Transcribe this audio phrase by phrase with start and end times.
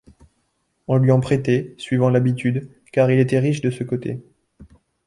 [0.87, 4.19] On lui en prêtait, suivant l’habitude, car il était riche de ce côté.